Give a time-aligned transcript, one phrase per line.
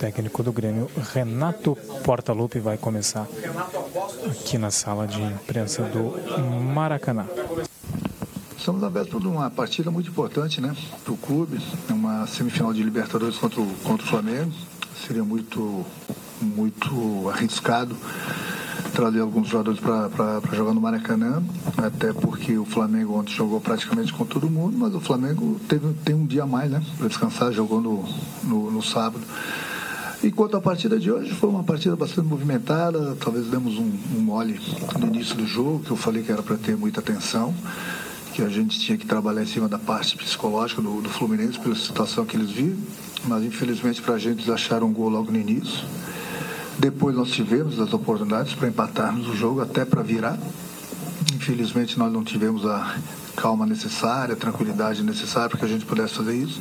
[0.00, 3.28] técnico do Grêmio, Renato Portaluppi, vai começar
[4.30, 6.16] aqui na sala de imprensa do
[6.72, 7.26] Maracanã.
[8.56, 10.74] Estamos abertos de uma partida muito importante, né?
[11.04, 11.60] Para o clube,
[11.90, 14.50] uma semifinal de Libertadores contra o, contra o Flamengo.
[15.06, 15.84] Seria muito,
[16.40, 17.94] muito arriscado
[18.94, 21.42] trazer alguns jogadores para jogar no Maracanã,
[21.76, 26.14] até porque o Flamengo ontem jogou praticamente com todo mundo, mas o Flamengo teve, tem
[26.14, 26.82] um dia a mais, né?
[26.96, 28.02] Para descansar, jogou no,
[28.42, 29.22] no, no sábado.
[30.22, 34.60] Enquanto a partida de hoje foi uma partida bastante movimentada, talvez demos um, um mole
[34.98, 37.54] no início do jogo, que eu falei que era para ter muita atenção
[38.34, 41.74] que a gente tinha que trabalhar em cima da parte psicológica do, do Fluminense pela
[41.74, 42.78] situação que eles vivem,
[43.24, 45.84] mas infelizmente para a gente eles acharam um gol logo no início.
[46.78, 50.38] Depois nós tivemos as oportunidades para empatarmos o jogo, até para virar.
[51.34, 52.96] Infelizmente nós não tivemos a
[53.36, 56.60] calma necessária, a tranquilidade necessária para que a gente pudesse fazer isso.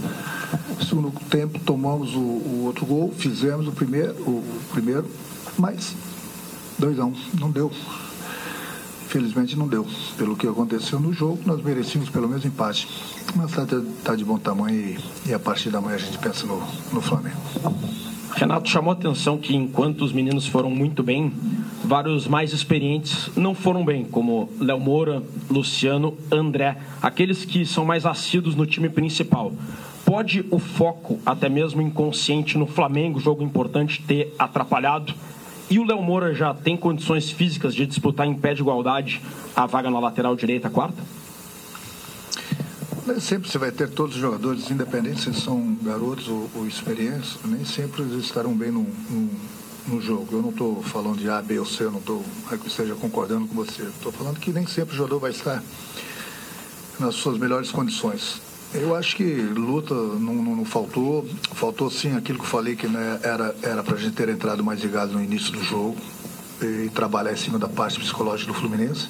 [0.87, 5.05] Segundo tempo tomamos o, o outro gol, fizemos o primeiro, o, primeiro
[5.57, 5.93] mas
[6.77, 7.71] 2 a 1 um, não deu.
[9.07, 9.85] Felizmente não deu.
[10.17, 12.87] Pelo que aconteceu no jogo, nós merecíamos pelo menos empate.
[13.35, 13.65] Mas está
[14.03, 16.61] tá de bom tamanho e, e, a partir da manhã a gente pensa no,
[16.93, 17.37] no Flamengo.
[18.35, 21.33] Renato chamou a atenção que enquanto os meninos foram muito bem,
[21.83, 28.05] vários mais experientes não foram bem, como Léo Moura, Luciano, André, aqueles que são mais
[28.05, 29.51] assíduos no time principal.
[30.09, 35.13] Pode o foco, até mesmo inconsciente, no Flamengo, jogo importante, ter atrapalhado?
[35.69, 39.21] E o Léo Moura já tem condições físicas de disputar em pé de igualdade
[39.55, 40.97] a vaga na lateral direita quarta?
[43.05, 47.37] Nem sempre você vai ter todos os jogadores, independente se são garotos ou, ou experientes,
[47.45, 49.29] nem sempre eles estarão bem no, no,
[49.89, 50.27] no jogo.
[50.31, 53.45] Eu não estou falando de A, B ou C, eu não estou que esteja concordando
[53.45, 53.83] com você.
[53.83, 55.61] Estou falando que nem sempre o jogador vai estar
[56.99, 58.48] nas suas melhores condições.
[58.71, 61.27] Eu acho que luta não, não, não, faltou.
[61.53, 64.81] Faltou sim aquilo que eu falei que né, era para a gente ter entrado mais
[64.81, 65.97] ligado no início do jogo
[66.61, 69.09] e trabalhar em cima da parte psicológica do Fluminense.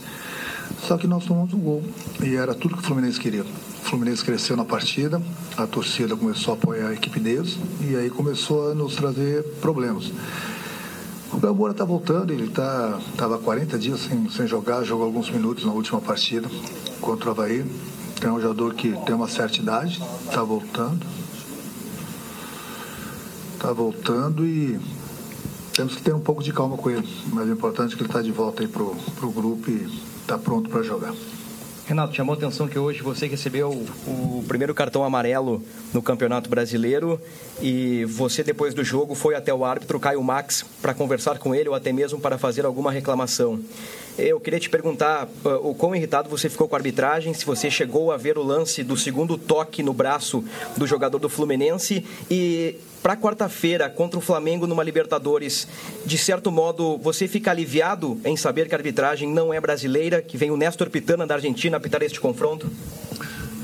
[0.87, 1.83] Só que nós tomamos um gol
[2.23, 3.43] e era tudo que o Fluminense queria.
[3.43, 5.21] O Fluminense cresceu na partida,
[5.57, 10.09] a torcida começou a apoiar a equipe deles e aí começou a nos trazer problemas.
[11.33, 15.65] O Belmora está voltando, ele estava tá, 40 dias sem, sem jogar, jogou alguns minutos
[15.65, 16.49] na última partida
[17.01, 17.65] contra o Havaí
[18.27, 21.05] é um jogador que tem uma certa idade, está voltando.
[23.53, 24.79] Está voltando e
[25.73, 27.07] temos que ter um pouco de calma com ele.
[27.31, 29.87] Mas o importante é que ele está de volta aí pro, pro grupo e
[30.21, 31.13] está pronto para jogar.
[31.89, 33.71] Renato, chamou a atenção que hoje você recebeu
[34.05, 37.19] o primeiro cartão amarelo no Campeonato Brasileiro
[37.59, 41.67] e você, depois do jogo, foi até o árbitro Caio Max para conversar com ele
[41.67, 43.59] ou até mesmo para fazer alguma reclamação.
[44.21, 47.71] Eu queria te perguntar uh, o quão irritado você ficou com a arbitragem, se você
[47.71, 50.43] chegou a ver o lance do segundo toque no braço
[50.75, 55.67] do jogador do Fluminense e para quarta-feira contra o Flamengo numa Libertadores,
[56.05, 60.35] de certo modo, você fica aliviado em saber que a arbitragem não é brasileira, que
[60.35, 62.69] vem o Néstor Pitana da Argentina apitar este confronto?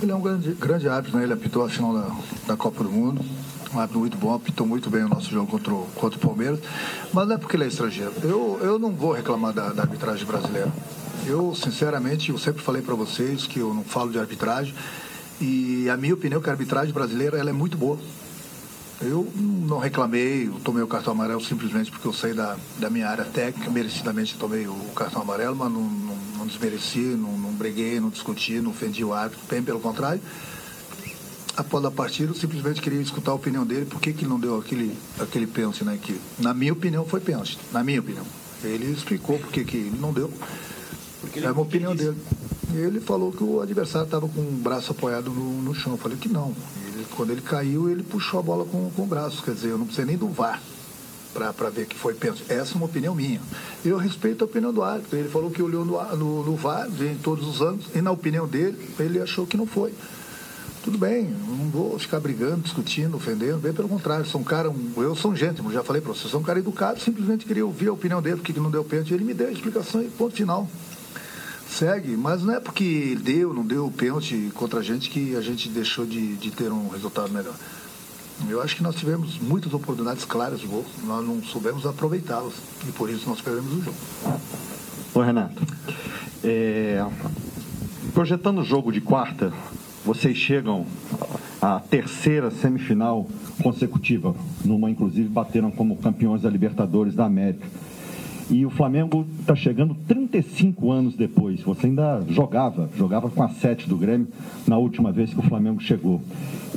[0.01, 1.25] Ele é um grande, grande árbitro, né?
[1.25, 2.15] ele apitou a final da,
[2.47, 3.25] da Copa do Mundo,
[3.75, 6.59] um árbitro muito bom, apitou muito bem o nosso jogo contra o, contra o Palmeiras,
[7.13, 8.13] mas não é porque ele é estrangeiro.
[8.23, 10.71] Eu, eu não vou reclamar da, da arbitragem brasileira.
[11.25, 14.73] Eu, sinceramente, eu sempre falei para vocês que eu não falo de arbitragem,
[15.41, 17.99] e a minha opinião é que a arbitragem brasileira ela é muito boa.
[19.01, 23.09] Eu não reclamei, eu tomei o cartão amarelo simplesmente porque eu saí da, da minha
[23.09, 27.99] área técnica, merecidamente tomei o cartão amarelo, mas não, não, não desmereci, não, não breguei,
[27.99, 30.21] não discuti, não ofendi o árbitro, bem pelo contrário.
[31.57, 34.57] Após a partida, eu simplesmente queria escutar a opinião dele, por que, que não deu
[34.57, 35.97] aquele, aquele pênalti, né?
[36.01, 38.25] Que, na minha opinião, foi pênalti, na minha opinião.
[38.63, 40.31] Ele explicou por que, que ele não deu.
[41.21, 42.17] Porque é uma opinião dele.
[42.73, 45.93] E ele falou que o adversário estava com o braço apoiado no, no chão.
[45.93, 46.53] Eu falei que não.
[46.87, 49.41] Ele, quando ele caiu, ele puxou a bola com, com o braço.
[49.41, 50.61] Quer dizer, eu não precisei nem do VAR
[51.33, 52.43] para ver que foi pênalti.
[52.49, 53.41] Essa é uma opinião minha.
[53.83, 55.17] Eu respeito a opinião do árbitro.
[55.17, 58.47] Ele falou que olhou no, no, no VAR, vem todos os anos, e na opinião
[58.47, 59.93] dele, ele achou que não foi.
[60.85, 65.15] Tudo bem, não vou ficar brigando, discutindo, ofendendo, bem pelo contrário, sou um cara, eu
[65.15, 67.93] sou um gente, já falei para você, sou um cara educado, simplesmente queria ouvir a
[67.93, 70.69] opinião dele, porque não deu pênalti, ele me deu a explicação e ponto final
[71.67, 75.69] segue, mas não é porque deu, não deu pênalti contra a gente que a gente
[75.69, 77.55] deixou de, de ter um resultado melhor.
[78.47, 82.53] Eu acho que nós tivemos muitas oportunidades claras de gol, nós não soubemos aproveitá-las
[82.87, 83.97] e por isso nós perdemos o jogo.
[85.15, 85.63] Ô Renato,
[86.43, 87.03] é...
[88.13, 89.51] projetando o jogo de quarta,
[90.05, 90.85] vocês chegam
[91.59, 93.27] à terceira semifinal
[93.63, 97.65] consecutiva, numa inclusive bateram como campeões da Libertadores da América.
[98.49, 101.61] E o Flamengo está chegando 35 anos depois.
[101.61, 104.27] Você ainda jogava, jogava com a sete do Grêmio
[104.67, 106.21] na última vez que o Flamengo chegou.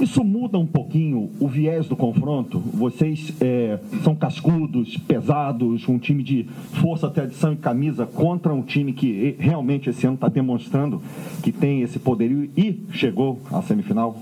[0.00, 2.58] Isso muda um pouquinho o viés do confronto?
[2.58, 6.44] Vocês é, são cascudos, pesados, um time de
[6.80, 11.02] força, tradição e camisa contra um time que realmente esse ano está demonstrando
[11.42, 14.16] que tem esse poderio e chegou à semifinal?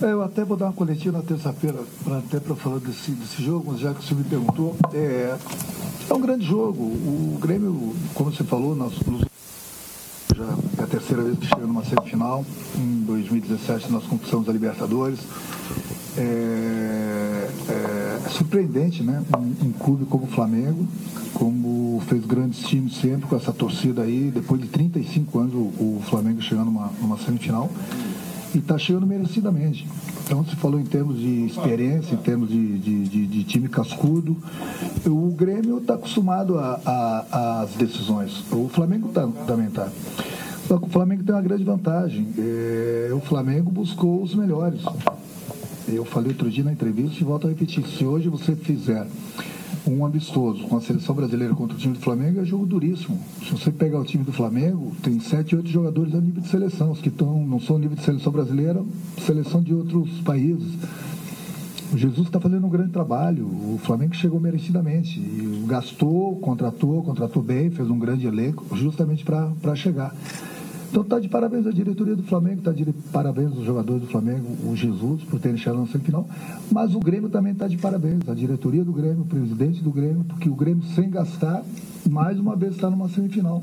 [0.00, 3.72] É, eu até vou dar uma coletiva na terça-feira, até para falar desse, desse jogo,
[3.72, 5.36] mas já que você me perguntou, é,
[6.08, 6.84] é um grande jogo.
[6.84, 8.92] O Grêmio, como você falou, nós,
[10.36, 10.44] já
[10.78, 12.46] é a terceira vez que chega numa semifinal.
[12.76, 15.18] Em 2017 nós conquistamos a Libertadores.
[16.16, 19.24] É, é, é surpreendente, né?
[19.36, 20.86] Um, um, clube como o Flamengo,
[21.34, 26.02] como fez grandes times sempre com essa torcida aí, depois de 35 anos o, o
[26.08, 27.68] Flamengo chegando numa, numa semifinal
[28.54, 29.86] e está chegando merecidamente.
[30.24, 34.36] Então, se falou em termos de experiência, em termos de, de, de, de time cascudo,
[35.06, 38.44] o Grêmio está acostumado às decisões.
[38.52, 39.88] O Flamengo tá, também está.
[40.66, 42.28] Só que o Flamengo tem uma grande vantagem.
[42.36, 44.82] É, o Flamengo buscou os melhores.
[45.88, 47.86] Eu falei outro dia na entrevista e volto a repetir.
[47.86, 49.06] Se hoje você fizer
[49.88, 53.18] um amistoso com a seleção brasileira contra o time do Flamengo é jogo duríssimo.
[53.42, 56.90] Se você pegar o time do Flamengo, tem sete, oito jogadores a nível de seleção.
[56.90, 58.82] Os que estão, não são nível de seleção brasileira,
[59.24, 60.74] seleção de outros países.
[61.92, 63.46] O Jesus está fazendo um grande trabalho.
[63.46, 65.20] O Flamengo chegou merecidamente.
[65.66, 70.14] Gastou, contratou, contratou bem, fez um grande elenco, justamente para chegar.
[70.90, 74.46] Então está de parabéns a diretoria do Flamengo, está de parabéns aos jogadores do Flamengo,
[74.66, 76.26] o Jesus, por terem chegado na semifinal,
[76.72, 80.24] mas o Grêmio também está de parabéns, a diretoria do Grêmio, o presidente do Grêmio,
[80.24, 81.62] porque o Grêmio sem gastar,
[82.08, 83.62] mais uma vez está numa semifinal.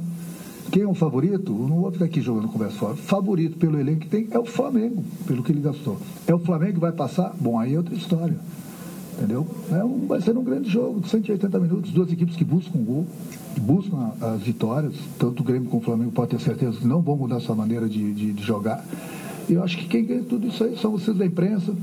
[0.71, 1.51] Quem é o favorito?
[1.51, 2.95] Eu não vou ficar aqui jogando conversa fora.
[2.95, 5.97] Favorito pelo elenco que tem é o Flamengo, pelo que ele gastou.
[6.27, 7.35] É o Flamengo que vai passar?
[7.39, 8.35] Bom, aí é outra história.
[9.17, 9.47] Entendeu?
[9.71, 13.05] É um, vai ser um grande jogo de 180 minutos, duas equipes que buscam gol,
[13.53, 17.01] que buscam as vitórias, tanto o Grêmio como o Flamengo pode ter certeza que não
[17.01, 18.85] vão mudar sua maneira de, de, de jogar.
[19.47, 21.73] E eu acho que quem ganha tudo isso aí são vocês da imprensa,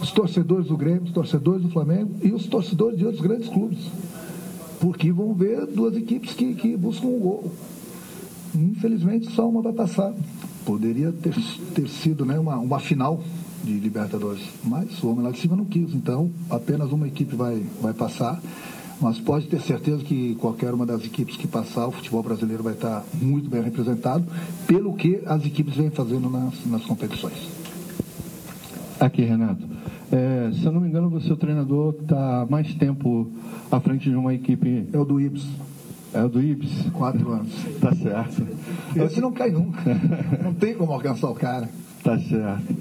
[0.00, 3.78] os torcedores do Grêmio, os torcedores do Flamengo e os torcedores de outros grandes clubes.
[4.80, 7.52] Porque vão ver duas equipes que, que buscam um gol.
[8.54, 10.14] Infelizmente só uma vai passar.
[10.64, 11.34] Poderia ter,
[11.74, 13.22] ter sido né, uma, uma final
[13.62, 14.42] de Libertadores.
[14.64, 18.40] Mas o homem lá de cima não quis, então apenas uma equipe vai, vai passar.
[19.00, 22.74] Mas pode ter certeza que qualquer uma das equipes que passar, o futebol brasileiro vai
[22.74, 24.24] estar muito bem representado
[24.66, 27.48] pelo que as equipes vêm fazendo nas, nas competições.
[29.00, 29.64] Aqui, Renato.
[30.12, 33.30] É, se eu não me engano, você é o treinador que está mais tempo
[33.70, 34.86] à frente de uma equipe.
[34.92, 35.46] É o do Ibs.
[36.12, 36.90] É o do Ibs?
[36.92, 37.52] Quatro anos.
[37.80, 38.46] tá certo.
[38.96, 39.80] Esse não cai nunca.
[40.42, 41.70] não tem como alcançar o cara.
[42.02, 42.74] Tá certo.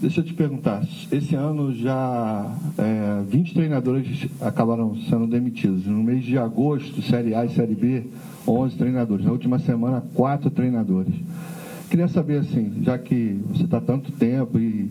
[0.00, 5.86] Deixa eu te perguntar, esse ano já é, 20 treinadores acabaram sendo demitidos.
[5.86, 8.04] No mês de agosto, Série A e Série B,
[8.46, 9.24] 11 treinadores.
[9.24, 11.14] Na última semana, 4 treinadores.
[11.88, 14.90] Queria saber, assim, já que você está tanto tempo e,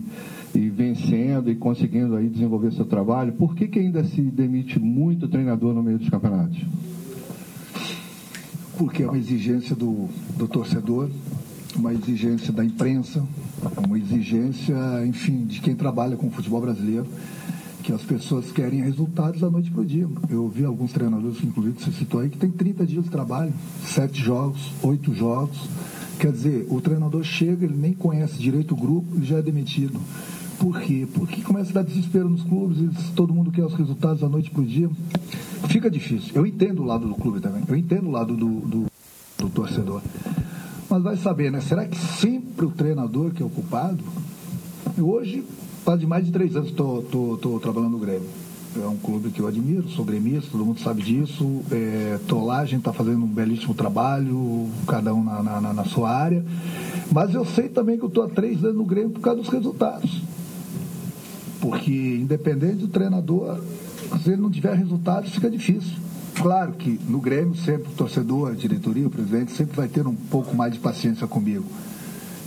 [0.52, 5.28] e, vencendo e conseguindo aí desenvolver seu trabalho, por que, que ainda se demite muito
[5.28, 6.58] treinador no meio dos campeonatos?
[8.76, 11.10] Porque é uma exigência do, do torcedor,
[11.76, 13.22] uma exigência da imprensa,
[13.86, 14.74] uma exigência,
[15.06, 17.06] enfim, de quem trabalha com o futebol brasileiro,
[17.82, 20.08] que as pessoas querem resultados da noite para o dia.
[20.28, 23.52] Eu vi alguns treinadores, inclusive você citou aí, que tem 30 dias de trabalho,
[23.84, 25.56] sete jogos, oito jogos.
[26.18, 30.00] Quer dizer, o treinador chega, ele nem conhece direito o grupo, ele já é demitido.
[30.58, 31.06] Por quê?
[31.12, 34.62] Porque começa a dar desespero nos clubes, todo mundo quer os resultados da noite para
[34.62, 34.90] o dia.
[35.68, 36.32] Fica difícil.
[36.34, 38.86] Eu entendo o lado do clube também, eu entendo o lado do, do,
[39.38, 40.00] do torcedor.
[40.88, 41.60] Mas vai saber, né?
[41.60, 44.02] Será que sempre o treinador que é ocupado?
[44.98, 45.44] Hoje,
[45.84, 48.28] faz de mais de três anos que estou trabalhando no Grêmio.
[48.76, 51.62] É um clube que eu admiro, sou gremista, todo mundo sabe disso.
[51.70, 52.18] É,
[52.66, 56.44] gente está fazendo um belíssimo trabalho, cada um na, na, na sua área.
[57.10, 59.48] Mas eu sei também que eu estou há três anos no Grêmio por causa dos
[59.48, 60.22] resultados.
[61.60, 63.60] Porque, independente do treinador,
[64.22, 66.05] se ele não tiver resultados, fica difícil.
[66.46, 70.14] Claro que no Grêmio, sempre o torcedor, a diretoria, o presidente, sempre vai ter um
[70.14, 71.64] pouco mais de paciência comigo,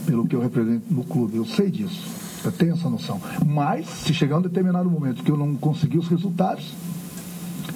[0.05, 1.35] pelo que eu represento no clube.
[1.35, 2.01] Eu sei disso,
[2.45, 3.19] eu tenho essa noção.
[3.45, 6.73] Mas, se chegar um determinado momento que eu não conseguir os resultados,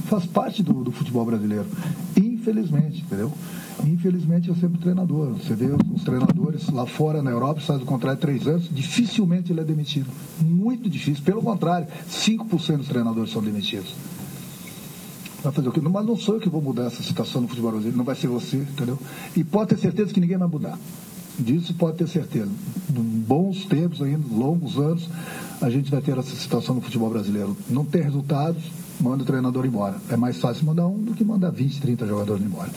[0.06, 1.66] faz parte do, do futebol brasileiro.
[2.16, 3.30] Infelizmente, entendeu?
[3.84, 5.34] Infelizmente, eu sempre treinador.
[5.34, 9.60] Você vê os treinadores lá fora na Europa, faz o contrário três anos, dificilmente ele
[9.60, 10.10] é demitido.
[10.40, 11.22] Muito difícil.
[11.26, 13.94] Pelo contrário, 5% dos treinadores são demitidos.
[15.44, 15.82] Vai fazer o quê?
[15.82, 18.28] Mas não sou eu que vou mudar essa situação no futebol brasileiro, não vai ser
[18.28, 18.98] você, entendeu?
[19.36, 20.80] E pode ter certeza que ninguém vai mudar.
[21.38, 22.50] Disso pode ter certeza.
[22.90, 25.10] Bons tempos ainda, longos anos,
[25.62, 27.58] a gente vai ter essa situação no futebol brasileiro.
[27.70, 28.64] Não tem resultados,
[29.02, 29.98] manda o treinador embora.
[30.10, 32.70] É mais fácil mandar um do que mandar 20, 30 jogadores embora.